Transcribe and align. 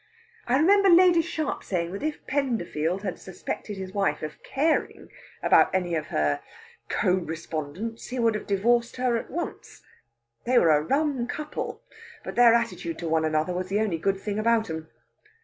I 0.47 0.57
remember 0.57 0.89
Lady 0.89 1.21
Sharp 1.21 1.63
saying 1.63 1.91
that 1.91 2.01
if 2.01 2.25
Penderfield 2.25 3.03
had 3.03 3.19
suspected 3.19 3.77
his 3.77 3.91
wife 3.93 4.23
of 4.23 4.41
caring 4.41 5.09
about 5.43 5.69
any 5.75 5.93
of 5.93 6.07
her 6.07 6.41
co 6.89 7.13
respondents 7.17 8.07
he 8.07 8.17
would 8.17 8.33
have 8.33 8.47
divorced 8.47 8.95
her 8.95 9.15
at 9.15 9.29
once. 9.29 9.83
They 10.43 10.57
were 10.57 10.71
a 10.71 10.81
rum 10.81 11.27
couple, 11.27 11.83
but 12.23 12.33
their 12.33 12.55
attitude 12.55 12.97
to 12.97 13.07
one 13.07 13.25
another 13.25 13.53
was 13.53 13.67
the 13.69 13.79
only 13.79 13.99
good 13.99 14.19
thing 14.19 14.39
about 14.39 14.69
them." 14.69 14.89